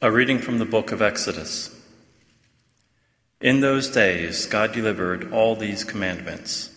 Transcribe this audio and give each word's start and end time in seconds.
A 0.00 0.12
reading 0.12 0.38
from 0.38 0.60
the 0.60 0.64
book 0.64 0.92
of 0.92 1.02
Exodus. 1.02 1.74
In 3.40 3.58
those 3.58 3.88
days, 3.88 4.46
God 4.46 4.70
delivered 4.70 5.32
all 5.32 5.56
these 5.56 5.82
commandments 5.82 6.70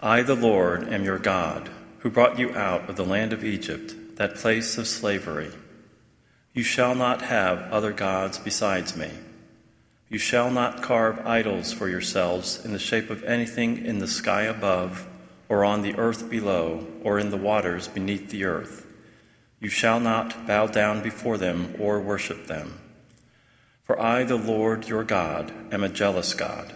I, 0.00 0.22
the 0.22 0.34
Lord, 0.34 0.88
am 0.88 1.04
your 1.04 1.18
God, 1.18 1.68
who 1.98 2.08
brought 2.08 2.38
you 2.38 2.56
out 2.56 2.88
of 2.88 2.96
the 2.96 3.04
land 3.04 3.34
of 3.34 3.44
Egypt, 3.44 4.16
that 4.16 4.36
place 4.36 4.78
of 4.78 4.88
slavery. 4.88 5.50
You 6.54 6.62
shall 6.62 6.94
not 6.94 7.20
have 7.20 7.70
other 7.70 7.92
gods 7.92 8.38
besides 8.38 8.96
me. 8.96 9.10
You 10.08 10.16
shall 10.16 10.50
not 10.50 10.82
carve 10.82 11.26
idols 11.26 11.74
for 11.74 11.90
yourselves 11.90 12.64
in 12.64 12.72
the 12.72 12.78
shape 12.78 13.10
of 13.10 13.22
anything 13.24 13.84
in 13.84 13.98
the 13.98 14.08
sky 14.08 14.44
above, 14.44 15.06
or 15.46 15.62
on 15.62 15.82
the 15.82 15.96
earth 15.96 16.30
below, 16.30 16.86
or 17.04 17.18
in 17.18 17.28
the 17.28 17.36
waters 17.36 17.86
beneath 17.86 18.30
the 18.30 18.44
earth. 18.44 18.86
You 19.60 19.68
shall 19.68 19.98
not 19.98 20.46
bow 20.46 20.66
down 20.66 21.02
before 21.02 21.36
them 21.36 21.74
or 21.78 22.00
worship 22.00 22.46
them. 22.46 22.78
For 23.82 24.00
I, 24.00 24.22
the 24.22 24.36
Lord 24.36 24.86
your 24.86 25.02
God, 25.02 25.52
am 25.72 25.82
a 25.82 25.88
jealous 25.88 26.32
God, 26.34 26.74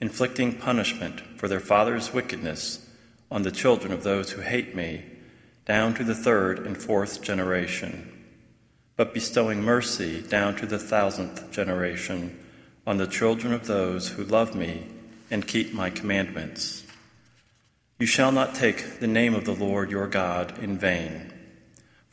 inflicting 0.00 0.56
punishment 0.56 1.20
for 1.36 1.48
their 1.48 1.60
fathers' 1.60 2.14
wickedness 2.14 2.88
on 3.30 3.42
the 3.42 3.50
children 3.50 3.92
of 3.92 4.04
those 4.04 4.30
who 4.30 4.40
hate 4.40 4.74
me, 4.74 5.04
down 5.66 5.94
to 5.94 6.04
the 6.04 6.14
third 6.14 6.60
and 6.60 6.80
fourth 6.80 7.22
generation, 7.22 8.10
but 8.96 9.12
bestowing 9.12 9.62
mercy 9.62 10.22
down 10.22 10.54
to 10.56 10.66
the 10.66 10.78
thousandth 10.78 11.50
generation 11.50 12.38
on 12.86 12.98
the 12.98 13.06
children 13.06 13.52
of 13.52 13.66
those 13.66 14.10
who 14.10 14.24
love 14.24 14.54
me 14.54 14.86
and 15.30 15.48
keep 15.48 15.74
my 15.74 15.90
commandments. 15.90 16.84
You 17.98 18.06
shall 18.06 18.30
not 18.30 18.54
take 18.54 19.00
the 19.00 19.06
name 19.06 19.34
of 19.34 19.44
the 19.44 19.54
Lord 19.54 19.90
your 19.90 20.06
God 20.06 20.58
in 20.62 20.78
vain 20.78 21.33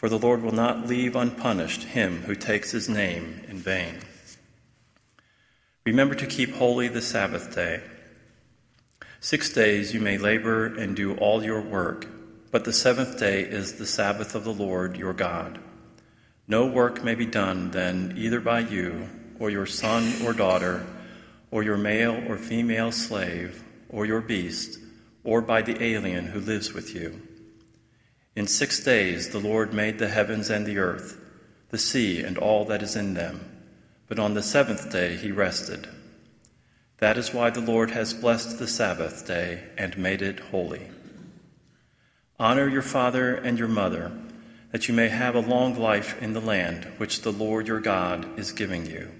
for 0.02 0.10
the 0.10 0.18
Lord 0.18 0.42
will 0.42 0.52
not 0.52 0.88
leave 0.88 1.16
unpunished 1.16 1.84
him 1.84 2.24
who 2.24 2.34
takes 2.34 2.72
his 2.72 2.90
name 2.90 3.40
in 3.48 3.58
vain. 3.58 4.00
Remember 5.86 6.16
to 6.16 6.26
keep 6.26 6.56
holy 6.56 6.88
the 6.88 7.04
Sabbath 7.04 7.54
day. 7.54 7.82
Six 9.20 9.54
days 9.54 9.94
you 9.94 10.00
may 10.00 10.18
labor 10.18 10.66
and 10.66 10.96
do 10.96 11.16
all 11.18 11.44
your 11.44 11.62
work, 11.62 12.08
but 12.50 12.64
the 12.64 12.74
seventh 12.74 13.20
day 13.20 13.44
is 13.44 13.74
the 13.74 13.86
Sabbath 13.86 14.34
of 14.34 14.44
the 14.44 14.52
Lord 14.52 14.98
your 14.98 15.14
God. 15.14 15.60
No 16.48 16.66
work 16.66 17.04
may 17.04 17.14
be 17.14 17.28
done 17.28 17.70
then 17.70 18.16
either 18.18 18.40
by 18.40 18.62
you, 18.62 19.08
or 19.38 19.52
your 19.52 19.68
son 19.68 20.12
or 20.26 20.34
daughter, 20.34 20.84
or 21.52 21.62
your 21.62 21.78
male 21.78 22.24
or 22.28 22.38
female 22.38 22.92
slave, 22.92 23.64
or 23.88 24.08
your 24.08 24.22
beast, 24.22 24.80
or 25.24 25.42
by 25.42 25.62
the 25.62 25.84
alien 25.84 26.26
who 26.26 26.40
lives 26.40 26.74
with 26.74 26.96
you 26.96 27.22
in 28.36 28.48
six 28.48 28.84
days 28.84 29.30
the 29.30 29.40
Lord 29.40 29.74
made 29.74 30.00
the 30.00 30.08
heavens 30.08 30.50
and 30.50 30.66
the 30.66 30.78
earth, 30.78 31.18
the 31.70 31.78
sea 31.78 32.22
and 32.22 32.38
all 32.38 32.66
that 32.66 32.82
is 32.82 32.96
in 32.96 33.14
them. 33.14 33.48
But 34.08 34.20
on 34.20 34.34
the 34.34 34.44
seventh 34.44 34.92
day 34.92 35.16
he 35.16 35.32
rested. 35.32 35.88
That 36.98 37.18
is 37.18 37.34
why 37.34 37.50
the 37.50 37.62
Lord 37.62 37.92
has 37.92 38.14
blessed 38.14 38.60
the 38.60 38.68
Sabbath 38.68 39.26
day 39.26 39.64
and 39.78 39.98
made 39.98 40.22
it 40.22 40.40
holy. 40.40 40.90
Honor 42.40 42.70
your 42.70 42.82
father 42.82 43.36
and 43.36 43.58
your 43.58 43.68
mother, 43.68 44.12
that 44.72 44.88
you 44.88 44.94
may 44.94 45.10
have 45.10 45.36
a 45.36 45.40
long 45.40 45.78
life 45.78 46.22
in 46.22 46.34
the 46.34 46.42
land 46.42 46.88
which 46.98 47.22
the 47.22 47.32
Lord 47.32 47.68
your 47.68 47.80
God 47.80 48.40
is 48.40 48.52
giving 48.52 48.86
you. 48.86 49.12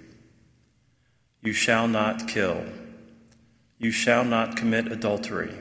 You 1.42 1.52
shall 1.52 1.88
not 1.88 2.28
kill. 2.28 2.64
You 3.78 3.90
shall 3.90 4.24
not 4.24 4.56
commit 4.56 4.92
adultery. 4.92 5.54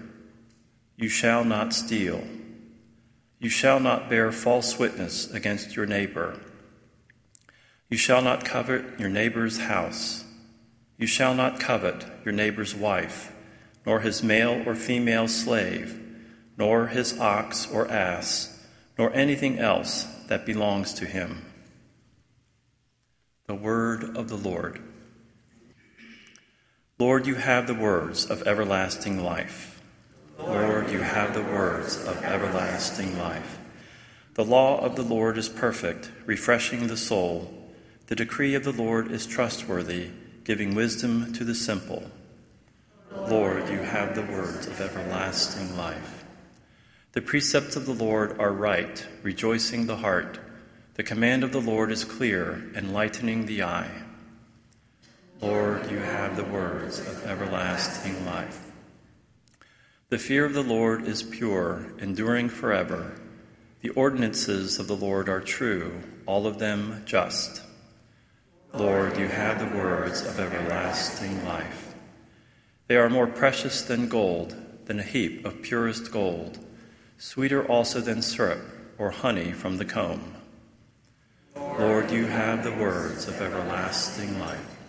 You 0.96 1.10
shall 1.10 1.44
not 1.44 1.74
steal. 1.74 2.24
You 3.42 3.50
shall 3.50 3.80
not 3.80 4.08
bear 4.08 4.32
false 4.32 4.78
witness 4.78 5.32
against 5.32 5.76
your 5.76 5.88
neighbor. 5.88 6.40
You 7.90 7.98
shall 7.98 8.22
not 8.22 8.46
covet 8.46 9.00
your 9.00 9.10
neighbor's 9.10 9.62
house. 9.62 10.24
You 11.00 11.08
shall 11.08 11.34
not 11.34 11.60
covet 11.60 12.06
your 12.24 12.36
neighbor's 12.36 12.76
wife, 12.76 13.34
nor 13.84 14.02
his 14.02 14.22
male 14.22 14.62
or 14.68 14.76
female 14.76 15.28
slave, 15.28 16.00
nor 16.56 16.88
his 16.88 17.20
ox 17.20 17.68
or 17.72 17.90
ass, 17.90 18.64
nor 19.00 19.12
anything 19.12 19.58
else 19.58 20.04
that 20.28 20.46
belongs 20.46 20.94
to 20.94 21.06
him. 21.06 21.44
The 23.48 23.56
word 23.56 24.16
of 24.16 24.30
the 24.30 24.38
Lord. 24.38 24.80
Lord, 27.00 27.26
you 27.26 27.36
have 27.36 27.66
the 27.66 27.74
words 27.74 28.24
of 28.30 28.48
everlasting 28.48 29.24
life. 29.24 29.81
Lord, 30.48 30.92
you 30.92 31.00
have 31.00 31.34
the 31.34 31.44
words 31.44 31.98
of 32.06 32.24
everlasting 32.24 33.18
life. 33.18 33.60
The 34.34 34.46
law 34.46 34.80
of 34.80 34.96
the 34.96 35.04
Lord 35.04 35.38
is 35.38 35.50
perfect, 35.50 36.10
refreshing 36.26 36.88
the 36.88 36.98
soul. 36.98 37.54
The 38.08 38.16
decree 38.16 38.56
of 38.56 38.64
the 38.64 38.72
Lord 38.72 39.12
is 39.12 39.26
trustworthy, 39.26 40.10
giving 40.44 40.74
wisdom 40.74 41.34
to 41.34 41.44
the 41.44 41.56
simple. 41.56 42.10
Lord, 43.14 43.70
you 43.70 43.80
have 43.80 44.16
the 44.16 44.24
words 44.24 44.68
of 44.68 44.80
everlasting 44.80 45.78
life. 45.78 46.26
The 47.12 47.22
precepts 47.22 47.76
of 47.76 47.86
the 47.86 47.94
Lord 47.94 48.40
are 48.40 48.54
right, 48.54 49.06
rejoicing 49.22 49.88
the 49.88 49.98
heart. 49.98 50.40
The 50.96 51.04
command 51.04 51.44
of 51.44 51.52
the 51.52 51.62
Lord 51.62 51.92
is 51.92 52.06
clear, 52.06 52.72
enlightening 52.74 53.46
the 53.46 53.64
eye. 53.64 54.04
Lord, 55.42 55.92
you 55.92 55.98
have 55.98 56.36
the 56.36 56.46
words 56.46 57.00
of 57.00 57.26
everlasting 57.26 58.26
life. 58.26 58.71
The 60.12 60.20
fear 60.20 60.44
of 60.44 60.54
the 60.54 60.62
Lord 60.62 61.08
is 61.08 61.24
pure, 61.24 61.86
enduring 61.98 62.50
forever. 62.50 63.14
The 63.80 63.92
ordinances 63.92 64.78
of 64.78 64.88
the 64.88 64.96
Lord 64.98 65.30
are 65.30 65.40
true, 65.40 66.02
all 66.26 66.46
of 66.46 66.60
them 66.60 67.04
just. 67.06 67.62
Lord, 68.74 69.18
you 69.18 69.30
have 69.30 69.60
the 69.60 69.78
words 69.78 70.22
of 70.24 70.38
everlasting 70.38 71.46
life. 71.46 71.96
They 72.88 72.98
are 72.98 73.10
more 73.10 73.26
precious 73.26 73.84
than 73.84 74.10
gold, 74.10 74.54
than 74.84 75.00
a 75.00 75.04
heap 75.04 75.46
of 75.46 75.62
purest 75.62 76.12
gold, 76.12 76.60
sweeter 77.18 77.66
also 77.66 78.02
than 78.02 78.22
syrup 78.22 78.66
or 78.98 79.12
honey 79.12 79.54
from 79.54 79.78
the 79.78 79.86
comb. 79.86 80.36
Lord, 81.56 82.12
you 82.12 82.26
have 82.26 82.66
the 82.66 82.76
words 82.76 83.30
of 83.30 83.42
everlasting 83.42 84.42
life. 84.42 84.81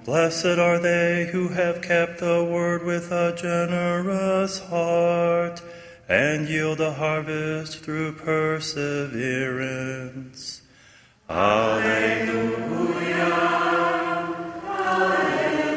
Blessed 0.04 0.58
are 0.58 0.78
they 0.78 1.30
who 1.32 1.48
have 1.48 1.80
kept 1.80 2.18
the 2.18 2.44
word 2.44 2.84
with 2.84 3.10
a 3.10 3.34
generous 3.34 4.58
heart 4.58 5.49
and 6.10 6.48
yield 6.48 6.80
a 6.80 6.92
harvest 6.92 7.78
through 7.84 8.10
perseverance. 8.10 9.12
Alleluia. 11.30 12.50
Alleluia. 14.66 15.70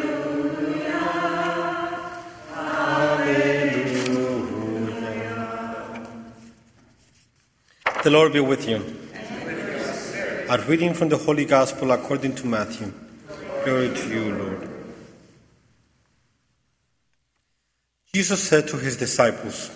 Alleluia. 2.57 3.43
The 8.03 8.09
Lord 8.09 8.33
be 8.33 8.39
with 8.39 8.67
you. 8.67 8.81
A 10.49 10.57
reading 10.67 10.95
from 10.95 11.09
the 11.09 11.17
Holy 11.17 11.45
Gospel 11.45 11.91
according 11.91 12.33
to 12.37 12.47
Matthew. 12.47 12.91
Glory 13.63 13.93
to 13.93 14.09
you, 14.09 14.33
Lord. 14.33 14.67
Jesus 18.11 18.41
said 18.41 18.67
to 18.69 18.77
his 18.77 18.97
disciples, 18.97 19.69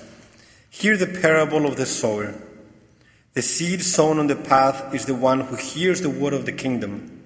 Hear 0.79 0.95
the 0.95 1.07
parable 1.07 1.65
of 1.65 1.75
the 1.75 1.87
sower. 1.87 2.35
The 3.33 3.41
seed 3.41 3.81
sown 3.81 4.19
on 4.19 4.27
the 4.27 4.35
path 4.35 4.93
is 4.93 5.07
the 5.07 5.15
one 5.15 5.39
who 5.39 5.55
hears 5.55 6.01
the 6.01 6.09
word 6.11 6.33
of 6.33 6.45
the 6.45 6.51
kingdom 6.51 7.19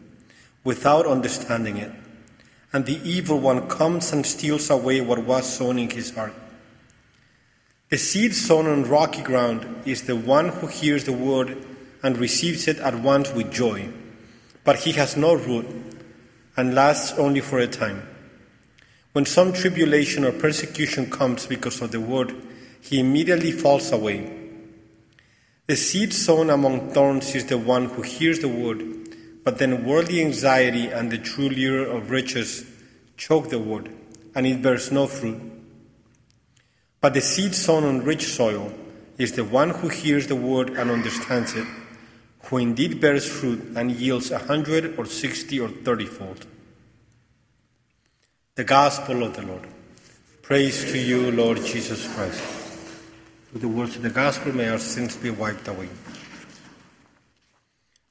without 0.64 1.06
understanding 1.06 1.76
it, 1.76 1.92
and 2.72 2.86
the 2.86 3.02
evil 3.04 3.38
one 3.42 3.68
comes 3.68 4.14
and 4.14 4.26
steals 4.26 4.70
away 4.70 5.02
what 5.02 5.26
was 5.26 5.54
sown 5.54 5.80
in 5.80 5.90
his 5.90 6.16
heart. 6.16 6.34
The 7.90 7.98
seed 7.98 8.34
sown 8.34 8.68
on 8.68 8.86
rocky 8.86 9.22
ground 9.22 9.84
is 9.86 10.04
the 10.04 10.16
one 10.16 10.48
who 10.48 10.68
hears 10.68 11.04
the 11.04 11.12
word 11.12 11.58
and 12.02 12.18
receives 12.18 12.70
it 12.70 12.78
at 12.78 13.02
once 13.02 13.34
with 13.34 13.52
joy, 13.52 13.90
but 14.64 14.78
he 14.78 14.94
has 14.94 15.18
no 15.18 15.34
root 15.34 15.66
and 16.56 16.74
lasts 16.74 17.20
only 17.20 17.42
for 17.42 17.60
a 17.60 17.68
time. 17.68 18.08
When 19.12 19.26
some 19.26 19.52
tribulation 19.52 20.24
or 20.24 20.32
persecution 20.32 21.10
comes 21.10 21.48
because 21.48 21.82
of 21.82 21.92
the 21.92 22.00
word, 22.00 22.34
he 22.82 23.00
immediately 23.00 23.52
falls 23.52 23.92
away. 23.92 24.40
The 25.68 25.76
seed 25.76 26.14
sown 26.14 26.50
among 26.50 26.92
thorns 26.92 27.34
is 27.34 27.46
the 27.46 27.58
one 27.58 27.86
who 27.86 28.02
hears 28.02 28.40
the 28.40 28.50
word, 28.50 28.84
but 29.44 29.58
then 29.58 29.86
worldly 29.86 30.22
anxiety 30.22 30.88
and 30.88 31.10
the 31.10 31.18
true 31.18 31.50
lure 31.50 31.86
of 31.86 32.12
riches 32.12 32.66
choke 33.16 33.50
the 33.50 33.60
word, 33.60 33.90
and 34.36 34.46
it 34.46 34.62
bears 34.62 34.92
no 34.92 35.08
fruit. 35.08 35.40
But 37.00 37.14
the 37.14 37.22
seed 37.22 37.56
sown 37.56 37.84
on 37.84 38.04
rich 38.04 38.26
soil 38.26 38.74
is 39.18 39.34
the 39.34 39.46
one 39.46 39.70
who 39.70 39.90
hears 39.90 40.28
the 40.28 40.36
word 40.36 40.72
and 40.72 40.92
understands 40.92 41.54
it, 41.54 41.68
who 42.46 42.58
indeed 42.58 43.00
bears 43.00 43.30
fruit 43.30 43.62
and 43.76 43.92
yields 43.92 44.32
a 44.32 44.40
hundred 44.40 44.98
or 44.98 45.06
sixty 45.06 45.60
or 45.60 45.70
thirty 45.70 46.06
fold. 46.06 46.46
The 48.56 48.64
Gospel 48.64 49.24
of 49.24 49.36
the 49.36 49.44
Lord. 49.44 49.68
Praise 50.42 50.92
to 50.92 50.98
you, 50.98 51.32
Lord 51.32 51.64
Jesus 51.64 52.14
Christ. 52.14 52.61
The 53.54 53.68
words 53.68 53.98
of 53.98 54.02
the 54.02 54.10
Gospel, 54.10 54.56
may 54.56 54.70
our 54.70 54.80
sins 54.80 55.18
be 55.18 55.30
wiped 55.30 55.68
away. 55.68 55.90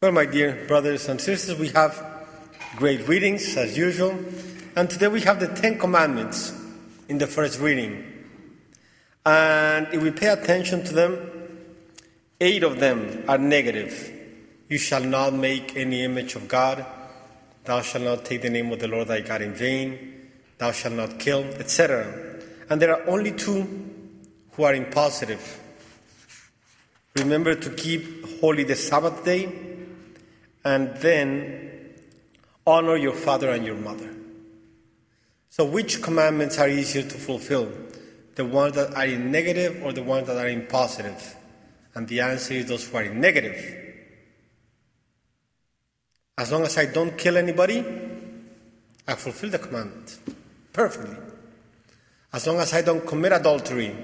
Well, 0.03 0.13
my 0.13 0.27
dear 0.27 0.67
brothers 0.69 1.09
and 1.09 1.19
sisters, 1.19 1.59
we 1.59 1.69
have 1.69 2.27
great 2.77 3.09
readings 3.09 3.57
as 3.57 3.75
usual, 3.75 4.11
and 4.77 4.91
today 4.91 5.09
we 5.09 5.23
have 5.23 5.41
the 5.41 5.49
Ten 5.49 5.79
Commandments 5.79 6.53
in 7.09 7.17
the 7.17 7.27
first 7.27 7.59
reading. 7.59 8.05
And 9.25 9.89
if 9.95 10.03
we 10.03 10.11
pay 10.11 10.27
attention 10.27 10.85
to 10.85 10.93
them, 10.93 11.19
eight 12.39 12.63
of 12.63 12.79
them 12.79 13.25
are 13.27 13.39
negative. 13.39 14.13
You 14.69 14.77
shall 14.77 15.03
not 15.03 15.33
make 15.33 15.75
any 15.75 16.05
image 16.05 16.35
of 16.35 16.49
God. 16.49 16.85
Thou 17.65 17.81
shalt 17.81 18.05
not 18.05 18.27
take 18.27 18.43
the 18.43 18.51
name 18.51 18.71
of 18.73 18.79
the 18.79 18.89
Lord 18.89 19.09
thy 19.09 19.23
God 19.23 19.41
in 19.41 19.55
vain. 19.55 20.33
Thou 20.59 20.73
shalt 20.73 20.95
not 20.95 21.19
kill, 21.19 21.45
etc. 21.45 22.43
And 22.69 22.81
there 22.81 22.95
are 22.95 23.09
only 23.09 23.33
two 23.33 23.90
who 24.53 24.65
are 24.65 24.75
in 24.75 24.87
positive. 24.87 25.61
Remember 27.17 27.55
to 27.55 27.71
keep 27.71 28.41
holy 28.41 28.65
the 28.65 28.77
Sabbath 28.77 29.25
day, 29.25 29.53
and 30.65 30.95
then 30.97 31.95
honor 32.67 32.97
your 32.97 33.15
father 33.15 33.51
and 33.51 33.65
your 33.65 33.77
mother. 33.77 34.15
So, 35.49 35.65
which 35.65 36.03
commandments 36.03 36.59
are 36.59 36.69
easier 36.69 37.03
to 37.03 37.19
fulfill? 37.19 37.71
The 38.37 38.45
ones 38.45 38.77
that 38.77 38.95
are 38.95 39.07
in 39.07 39.33
negative 39.33 39.83
or 39.83 39.93
the 39.93 40.03
ones 40.03 40.29
that 40.29 40.37
are 40.37 40.49
in 40.49 40.67
positive? 40.67 41.37
And 41.95 42.07
the 42.07 42.21
answer 42.21 42.55
is 42.55 42.67
those 42.67 42.89
who 42.89 42.97
are 42.97 43.03
in 43.03 43.21
negative. 43.21 43.77
As 46.39 46.53
long 46.53 46.63
as 46.63 46.79
I 46.79 46.87
don't 46.87 47.19
kill 47.19 47.37
anybody, 47.37 47.85
I 49.07 49.15
fulfill 49.15 49.51
the 49.51 49.59
commandment 49.59 50.19
perfectly. 50.73 51.17
As 52.33 52.47
long 52.47 52.59
as 52.59 52.73
I 52.73 52.83
don't 52.83 53.07
commit 53.07 53.33
adultery, 53.33 53.95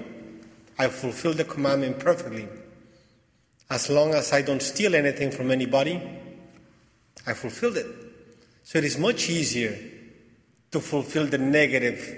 I 0.79 0.87
fulfill 0.87 1.33
the 1.33 1.43
commandment 1.43 1.99
perfectly. 1.99 2.47
As 3.69 3.89
long 3.89 4.13
as 4.13 4.31
I 4.31 4.41
don't 4.41 4.61
steal 4.61 4.95
anything 4.95 5.31
from 5.31 5.51
anybody, 5.51 6.01
I 7.25 7.33
fulfilled 7.33 7.77
it. 7.77 7.87
So 8.63 8.77
it 8.77 8.85
is 8.85 8.97
much 8.97 9.29
easier 9.29 9.77
to 10.71 10.79
fulfill 10.79 11.25
the 11.25 11.37
negative, 11.37 12.17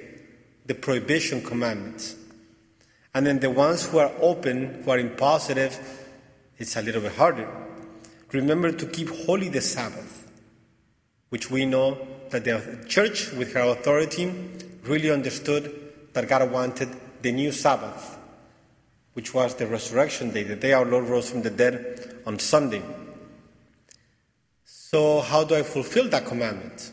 the 0.65 0.75
prohibition 0.75 1.41
commandments. 1.41 2.15
And 3.13 3.25
then 3.25 3.39
the 3.39 3.49
ones 3.49 3.87
who 3.89 3.97
are 3.97 4.11
open, 4.19 4.83
who 4.83 4.91
are 4.91 4.99
in 4.99 5.15
positive, 5.15 5.79
it's 6.57 6.75
a 6.75 6.81
little 6.81 7.01
bit 7.01 7.13
harder. 7.13 7.49
Remember 8.31 8.71
to 8.71 8.85
keep 8.85 9.09
holy 9.09 9.49
the 9.49 9.61
Sabbath, 9.61 10.29
which 11.29 11.49
we 11.49 11.65
know 11.65 11.97
that 12.29 12.43
the 12.43 12.85
church, 12.87 13.31
with 13.31 13.53
her 13.53 13.61
authority, 13.61 14.31
really 14.83 15.09
understood 15.09 15.73
that 16.13 16.27
God 16.27 16.51
wanted 16.51 16.89
the 17.23 17.31
new 17.31 17.51
Sabbath, 17.51 18.18
which 19.13 19.33
was 19.33 19.55
the 19.55 19.67
resurrection 19.67 20.31
day, 20.31 20.43
the 20.43 20.55
day 20.55 20.73
our 20.73 20.85
Lord 20.85 21.05
rose 21.05 21.29
from 21.29 21.41
the 21.41 21.49
dead 21.49 22.21
on 22.25 22.39
Sunday. 22.39 22.81
So, 24.65 25.21
how 25.21 25.43
do 25.43 25.55
I 25.55 25.63
fulfill 25.63 26.09
that 26.09 26.25
commandment? 26.25 26.91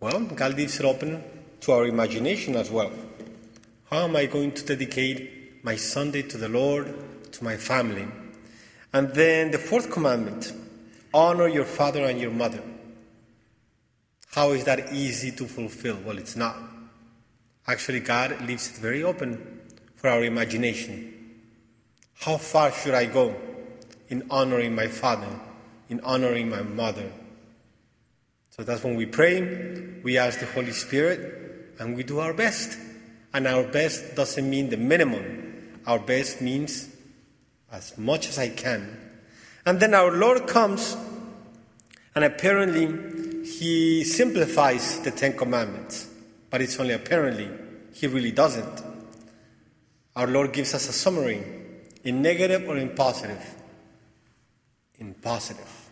Well, 0.00 0.20
God 0.20 0.56
leaves 0.56 0.80
it 0.80 0.84
open 0.84 1.22
to 1.60 1.72
our 1.72 1.86
imagination 1.86 2.56
as 2.56 2.70
well. 2.70 2.90
How 3.90 4.04
am 4.04 4.16
I 4.16 4.26
going 4.26 4.52
to 4.52 4.64
dedicate 4.64 5.64
my 5.64 5.76
Sunday 5.76 6.22
to 6.22 6.38
the 6.38 6.48
Lord, 6.48 7.32
to 7.32 7.44
my 7.44 7.56
family? 7.56 8.08
And 8.92 9.10
then 9.14 9.50
the 9.50 9.58
fourth 9.58 9.90
commandment 9.90 10.52
honor 11.12 11.48
your 11.48 11.64
father 11.64 12.04
and 12.04 12.20
your 12.20 12.30
mother. 12.30 12.62
How 14.32 14.52
is 14.52 14.64
that 14.64 14.92
easy 14.92 15.32
to 15.32 15.46
fulfill? 15.46 15.98
Well, 16.04 16.18
it's 16.18 16.36
not. 16.36 16.56
Actually, 17.66 18.00
God 18.00 18.40
leaves 18.46 18.70
it 18.70 18.76
very 18.76 19.02
open 19.02 19.59
for 20.00 20.08
our 20.08 20.24
imagination. 20.24 21.14
How 22.14 22.38
far 22.38 22.72
should 22.72 22.94
I 22.94 23.04
go 23.04 23.36
in 24.08 24.24
honoring 24.30 24.74
my 24.74 24.86
father, 24.86 25.28
in 25.90 26.00
honoring 26.00 26.48
my 26.48 26.62
mother? 26.62 27.12
So 28.48 28.62
that's 28.62 28.82
when 28.82 28.96
we 28.96 29.04
pray, 29.04 30.00
we 30.02 30.16
ask 30.16 30.40
the 30.40 30.46
Holy 30.46 30.72
Spirit, 30.72 31.74
and 31.78 31.98
we 31.98 32.02
do 32.02 32.18
our 32.18 32.32
best. 32.32 32.78
And 33.34 33.46
our 33.46 33.62
best 33.62 34.16
doesn't 34.16 34.48
mean 34.48 34.70
the 34.70 34.78
minimum, 34.78 35.80
our 35.86 35.98
best 35.98 36.40
means 36.40 36.88
as 37.70 37.98
much 37.98 38.26
as 38.30 38.38
I 38.38 38.48
can. 38.48 38.98
And 39.66 39.80
then 39.80 39.92
our 39.92 40.12
Lord 40.12 40.46
comes, 40.46 40.96
and 42.14 42.24
apparently 42.24 43.44
He 43.44 44.04
simplifies 44.04 44.98
the 45.00 45.10
Ten 45.10 45.36
Commandments, 45.36 46.08
but 46.48 46.62
it's 46.62 46.80
only 46.80 46.94
apparently, 46.94 47.50
He 47.92 48.06
really 48.06 48.32
doesn't. 48.32 48.89
Our 50.20 50.26
Lord 50.26 50.52
gives 50.52 50.74
us 50.74 50.86
a 50.86 50.92
summary 50.92 51.42
in 52.04 52.20
negative 52.20 52.68
or 52.68 52.76
in 52.76 52.90
positive. 52.90 53.42
In 54.98 55.14
positive. 55.14 55.88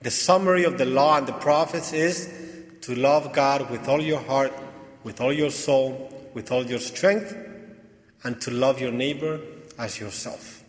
The 0.00 0.10
summary 0.10 0.64
of 0.64 0.78
the 0.78 0.84
law 0.84 1.16
and 1.16 1.28
the 1.28 1.32
prophets 1.32 1.92
is 1.92 2.28
to 2.80 2.96
love 2.96 3.32
God 3.32 3.70
with 3.70 3.88
all 3.88 4.02
your 4.02 4.18
heart, 4.18 4.52
with 5.04 5.20
all 5.20 5.32
your 5.32 5.52
soul, 5.52 6.28
with 6.34 6.50
all 6.50 6.66
your 6.66 6.80
strength, 6.80 7.36
and 8.24 8.40
to 8.40 8.50
love 8.50 8.80
your 8.80 8.90
neighbor 8.90 9.40
as 9.78 10.00
yourself. 10.00 10.64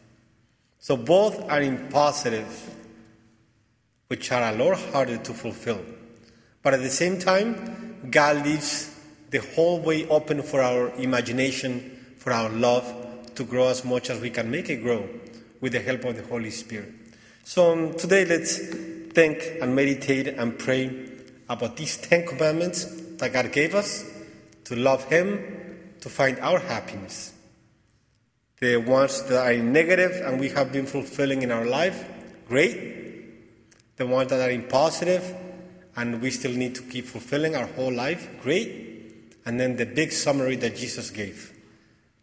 So 0.78 0.96
both 0.96 1.50
are 1.50 1.62
in 1.64 1.88
positive, 1.88 2.76
which 4.06 4.32
are 4.32 4.54
a 4.54 4.56
lot 4.56 4.78
harder 4.92 5.18
to 5.18 5.34
fulfill. 5.34 5.84
But 6.62 6.76
at 6.76 6.82
the 6.82 6.92
same 6.92 7.18
time, 7.18 8.08
God 8.12 8.46
leaves 8.46 8.96
the 9.32 9.40
whole 9.40 9.80
way 9.80 10.08
open 10.10 10.44
for 10.44 10.62
our 10.62 10.94
imagination, 10.98 11.97
for 12.28 12.34
our 12.34 12.50
love 12.50 13.34
to 13.36 13.46
grow 13.46 13.70
as 13.70 13.86
much 13.86 14.10
as 14.10 14.20
we 14.20 14.30
can 14.30 14.52
make 14.52 14.70
it 14.70 14.84
grow 14.84 15.08
with 15.62 15.72
the 15.72 15.80
help 15.80 16.04
of 16.04 16.18
the 16.18 16.24
Holy 16.24 16.50
Spirit. 16.52 16.92
So 17.46 17.72
um, 17.72 17.94
today, 17.94 18.26
let's 18.26 18.58
think 19.14 19.42
and 19.62 19.74
meditate 19.74 20.28
and 20.28 20.60
pray 20.60 21.10
about 21.48 21.78
these 21.78 21.96
Ten 21.96 22.28
Commandments 22.28 22.84
that 23.16 23.32
God 23.32 23.54
gave 23.54 23.74
us 23.74 24.04
to 24.66 24.76
love 24.76 25.06
Him, 25.06 25.40
to 26.02 26.10
find 26.10 26.38
our 26.40 26.60
happiness. 26.60 27.32
The 28.60 28.76
ones 28.76 29.24
that 29.30 29.42
are 29.48 29.64
negative 29.64 30.22
and 30.26 30.38
we 30.38 30.50
have 30.50 30.74
been 30.74 30.86
fulfilling 30.86 31.44
in 31.44 31.52
our 31.52 31.66
life, 31.66 32.04
great. 32.50 33.96
The 33.96 34.06
ones 34.06 34.32
that 34.32 34.46
are 34.46 34.52
in 34.52 34.64
positive 34.64 35.34
and 35.96 36.22
we 36.22 36.32
still 36.32 36.52
need 36.52 36.76
to 36.76 36.82
keep 36.82 37.06
fulfilling 37.06 37.56
our 37.56 37.68
whole 37.68 37.94
life, 37.94 38.28
great. 38.44 39.32
And 39.46 39.58
then 39.58 39.78
the 39.78 39.86
big 39.86 40.12
summary 40.12 40.58
that 40.58 40.76
Jesus 40.76 41.10
gave 41.10 41.54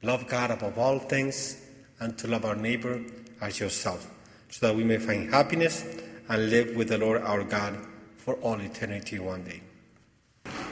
love 0.05 0.29
God 0.29 0.51
above 0.51 0.79
all 0.79 0.99
things 0.99 1.61
and 2.01 2.17
to 2.19 2.29
love 2.29 2.45
our 2.45 2.55
neighbor 2.55 3.01
as 3.41 3.59
yourself, 3.59 4.09
so 4.51 4.67
that 4.67 4.77
we 4.77 4.85
may 4.85 4.99
find 4.99 5.33
happiness 5.33 5.85
and 6.29 6.51
live 6.51 6.77
with 6.77 6.89
the 6.89 6.99
Lord 6.99 7.23
our 7.23 7.43
God 7.43 7.79
for 8.19 8.35
all 8.37 8.61
eternity 8.61 9.19
one 9.19 9.45
day. 9.45 9.63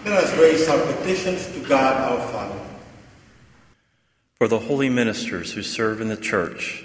Let 0.05 0.25
us 0.25 0.39
raise 0.39 0.69
our 0.69 0.85
petitions 0.95 1.47
to 1.53 1.61
God 1.61 1.97
our 1.97 2.29
Father. 2.29 2.61
For 4.37 4.49
the 4.49 4.59
holy 4.59 4.89
ministers 4.89 5.53
who 5.53 5.63
serve 5.63 6.01
in 6.01 6.09
the 6.09 6.17
church, 6.17 6.85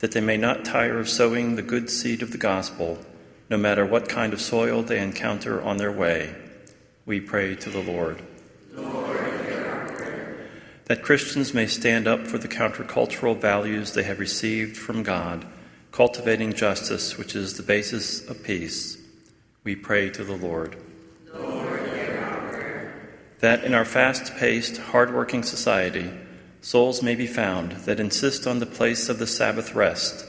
that 0.00 0.12
they 0.12 0.20
may 0.20 0.36
not 0.36 0.64
tire 0.64 0.98
of 0.98 1.08
sowing 1.08 1.56
the 1.56 1.62
good 1.62 1.90
seed 1.90 2.22
of 2.22 2.30
the 2.30 2.38
gospel, 2.38 2.98
no 3.50 3.56
matter 3.56 3.86
what 3.86 4.08
kind 4.08 4.32
of 4.32 4.40
soil 4.40 4.82
they 4.82 5.00
encounter 5.00 5.62
on 5.62 5.78
their 5.78 5.90
way, 5.90 6.34
we 7.06 7.20
pray 7.20 7.56
to 7.56 7.70
the 7.70 7.82
Lord. 7.82 8.22
That 10.88 11.02
Christians 11.02 11.54
may 11.54 11.66
stand 11.66 12.08
up 12.08 12.26
for 12.26 12.38
the 12.38 12.48
countercultural 12.48 13.40
values 13.40 13.92
they 13.92 14.02
have 14.02 14.18
received 14.18 14.76
from 14.76 15.02
God 15.02 15.46
cultivating 15.92 16.52
justice, 16.52 17.18
which 17.18 17.34
is 17.34 17.54
the 17.54 17.62
basis 17.62 18.26
of 18.28 18.42
peace, 18.44 18.98
we 19.64 19.74
pray 19.74 20.08
to 20.10 20.22
the 20.22 20.36
Lord. 20.36 20.76
That 23.40 23.64
in 23.64 23.74
our 23.74 23.84
fast 23.84 24.36
paced, 24.36 24.76
hard 24.78 25.14
working 25.14 25.42
society, 25.42 26.10
souls 26.60 27.02
may 27.02 27.14
be 27.14 27.26
found 27.26 27.72
that 27.86 28.00
insist 28.00 28.46
on 28.46 28.58
the 28.58 28.66
place 28.66 29.08
of 29.08 29.18
the 29.18 29.26
Sabbath 29.26 29.74
rest 29.74 30.26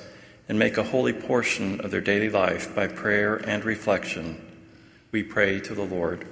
and 0.48 0.58
make 0.58 0.78
a 0.78 0.84
holy 0.84 1.14
portion 1.14 1.82
of 1.82 1.92
their 1.92 2.02
daily 2.02 2.30
life 2.30 2.74
by 2.76 2.88
prayer 2.88 3.36
and 3.36 3.64
reflection, 3.64 4.44
we 5.12 5.24
pray 5.24 5.60
to 5.60 5.74
the 5.74 5.86
Lord. 5.86 6.26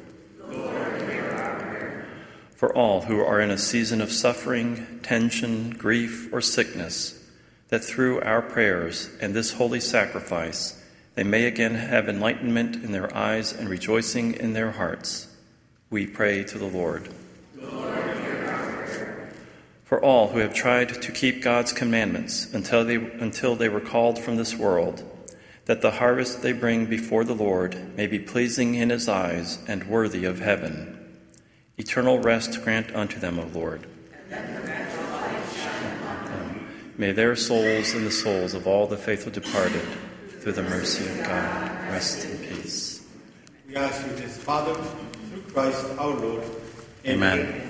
For 2.57 2.75
all 2.75 3.03
who 3.03 3.21
are 3.21 3.39
in 3.39 3.51
a 3.51 3.57
season 3.57 4.01
of 4.01 4.11
suffering, 4.11 4.99
tension, 5.03 5.69
grief, 5.69 6.33
or 6.33 6.41
sickness, 6.41 7.23
that 7.69 7.83
through 7.83 8.19
our 8.21 8.41
prayers 8.41 9.09
and 9.21 9.33
this 9.33 9.53
holy 9.53 9.79
sacrifice 9.79 10.83
they 11.13 11.23
may 11.23 11.45
again 11.45 11.75
have 11.75 12.09
enlightenment 12.09 12.75
in 12.75 12.91
their 12.91 13.15
eyes 13.15 13.53
and 13.53 13.69
rejoicing 13.69 14.33
in 14.33 14.53
their 14.53 14.71
hearts. 14.71 15.27
We 15.89 16.07
pray 16.07 16.43
to 16.45 16.57
the 16.57 16.65
Lord. 16.65 17.09
Lord 17.61 18.07
for 19.87 20.03
all 20.03 20.29
who 20.29 20.39
have 20.39 20.53
tried 20.53 20.89
to 21.01 21.11
keep 21.13 21.41
God's 21.41 21.71
commandments 21.71 22.53
until 22.53 22.83
they, 22.83 22.95
until 22.95 23.55
they 23.55 23.69
were 23.69 23.79
called 23.79 24.19
from 24.19 24.35
this 24.35 24.53
world, 24.53 25.01
that 25.63 25.81
the 25.81 25.91
harvest 25.91 26.41
they 26.41 26.51
bring 26.51 26.87
before 26.87 27.23
the 27.23 27.33
Lord 27.33 27.95
may 27.95 28.05
be 28.05 28.19
pleasing 28.19 28.75
in 28.75 28.89
his 28.89 29.07
eyes 29.07 29.59
and 29.65 29.87
worthy 29.87 30.25
of 30.25 30.39
heaven. 30.39 31.06
Eternal 31.77 32.19
rest 32.19 32.63
grant 32.63 32.96
unto 32.96 33.19
them, 33.19 33.39
O 33.39 33.46
Lord. 33.53 33.86
May 36.98 37.12
their 37.12 37.36
souls 37.36 37.93
and 37.93 38.03
the 38.05 38.12
souls 38.12 38.55
of 38.55 38.65
all 38.65 38.88
the 38.88 38.98
faithful 38.98 39.31
departed, 39.31 39.84
through 40.39 40.53
the 40.53 40.63
mercy 40.63 41.07
of 41.07 41.24
God, 41.24 41.72
rest 41.91 42.25
in 42.25 42.38
peace. 42.39 43.05
We 43.67 43.75
ask 43.75 44.07
you 44.07 44.15
this, 44.15 44.38
Father, 44.38 44.74
through 44.74 45.41
Christ 45.53 45.86
our 46.00 46.15
Lord. 46.15 46.43
Amen. 47.05 47.66